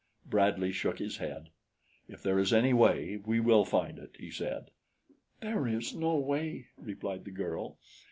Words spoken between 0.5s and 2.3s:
shook his head. "If